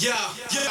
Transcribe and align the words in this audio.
Yeah, 0.00 0.16
yeah, 0.48 0.64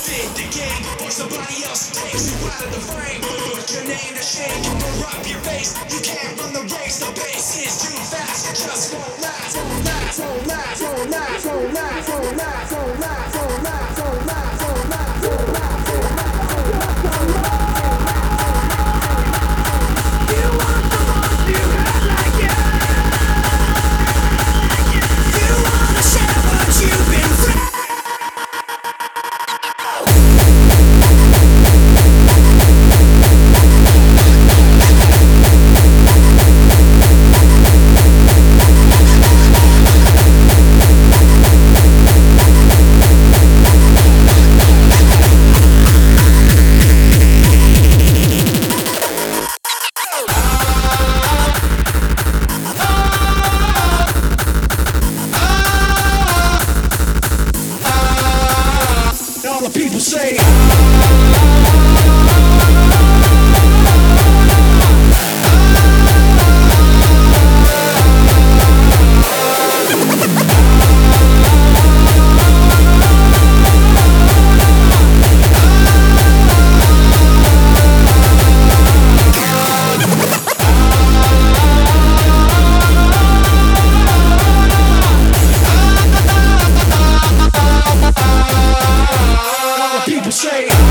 fit 0.00 0.32
the 0.32 0.48
game, 0.48 1.04
or 1.04 1.10
somebody 1.10 1.62
else 1.68 1.92
takes 1.92 2.32
you 2.32 2.48
out 2.48 2.64
of 2.64 2.72
the 2.72 2.80
frame. 2.80 3.20
Put 3.20 3.68
your 3.68 3.84
name 3.84 4.16
to 4.16 4.22
shame, 4.24 4.64
corrupt 4.64 5.28
your 5.28 5.40
face. 5.40 5.76
You 5.92 6.00
can't 6.00 6.40
run 6.40 6.54
the 6.54 6.64
race, 6.72 6.98
the 7.04 7.12
pace 7.12 7.68
is 7.68 7.84
too 7.84 7.92
fast. 8.08 8.48
Just 8.56 8.94
won't 8.94 9.20
last, 9.20 9.56
won't 9.58 9.84
last, 9.84 10.20
won't 10.20 10.46
last, 10.46 10.80
won't 10.80 11.10
last, 11.10 11.44
won't 11.44 11.74
last, 11.74 12.08
won't 12.08 12.36
last, 12.38 12.72
won't 12.72 13.00
last, 13.00 13.36
won't 13.36 13.62
last, 13.62 14.00
won't 14.00 14.26
last, 14.26 14.51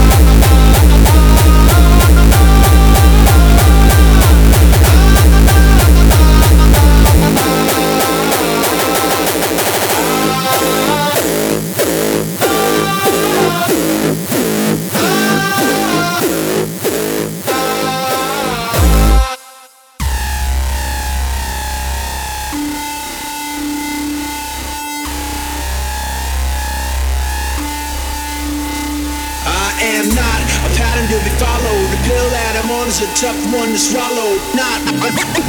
thank 0.09 0.70
be 31.23 31.33
followed. 31.37 31.87
The 31.93 31.99
pill 32.05 32.27
that 32.33 32.54
I'm 32.61 32.70
on 32.73 32.87
is 32.89 33.02
a 33.02 33.09
tough 33.17 33.37
one 33.54 33.70
to 33.73 33.82
swallow. 33.82 34.37
Not, 34.58 34.80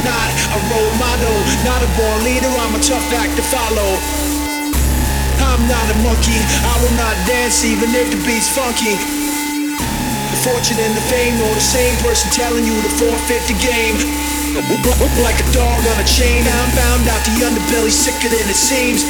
not 0.05 0.29
a 0.53 0.59
role 0.69 0.93
model, 1.01 1.35
not 1.65 1.81
a 1.81 1.89
born 1.97 2.19
leader. 2.25 2.49
I'm 2.49 2.73
a 2.73 2.81
tough 2.81 3.05
act 3.13 3.33
to 3.37 3.45
follow. 3.45 3.97
I'm 5.43 5.61
not 5.69 5.85
a 5.89 5.97
monkey. 6.01 6.39
I 6.65 6.73
will 6.81 6.95
not 6.97 7.13
dance 7.25 7.65
even 7.65 7.89
if 7.93 8.09
the 8.13 8.19
beat's 8.25 8.49
funky. 8.49 8.97
The 8.97 10.39
fortune 10.41 10.81
and 10.81 10.93
the 10.97 11.05
fame, 11.09 11.37
or 11.41 11.53
the 11.53 11.61
same 11.61 11.93
person 12.01 12.29
telling 12.33 12.65
you 12.65 12.73
to 12.73 12.91
forfeit 12.97 13.45
the 13.45 13.57
game. 13.61 13.97
Like 15.21 15.39
a 15.41 15.47
dog 15.53 15.81
on 15.81 15.97
a 15.97 16.07
chain, 16.07 16.45
I'm 16.45 16.69
bound 16.77 17.05
out 17.09 17.21
the 17.25 17.33
underbelly, 17.41 17.89
sicker 17.89 18.29
than 18.29 18.45
it 18.49 18.57
seems. 18.57 19.01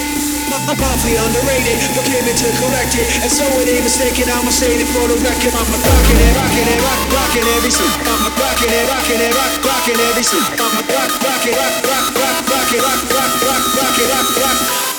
I'm 0.54 0.70
awfully 0.70 1.18
underrated, 1.18 1.82
but 1.98 2.06
came 2.06 2.30
in 2.30 2.38
to 2.38 2.50
correct 2.62 2.94
it. 2.94 3.10
And 3.26 3.32
so 3.32 3.42
it 3.58 3.74
ain't 3.74 3.82
mistaken, 3.82 4.30
I'ma 4.30 4.54
say 4.54 4.78
it 4.78 4.86
for 4.86 5.10
the 5.10 5.18
record. 5.18 5.50
I'm 5.50 5.66
rockin' 5.66 6.22
it, 6.22 6.34
rockin' 6.38 6.70
it, 6.70 6.80
rock, 6.86 7.02
rockin' 7.10 7.48
every 7.58 7.74
scene. 7.74 7.90
I'm 8.06 8.22
rockin' 8.38 8.70
it, 8.70 8.86
rockin' 8.86 9.18
it, 9.18 9.34
rock, 9.34 9.54
rockin' 9.66 9.98
every 9.98 10.22
scene. 10.22 10.46
I'm 10.62 10.74
rock, 10.94 11.10
rock 11.26 11.46
it, 11.50 11.58
rock, 11.58 11.76
rock, 11.90 12.06
rock, 12.22 12.38
rock 12.54 12.70
it, 12.70 12.82
rock, 12.86 13.02
rock, 13.10 13.34
rock, 13.42 13.64
rock 13.82 13.98
it, 13.98 14.10
rock, 14.14 14.30
rock. 14.38 14.93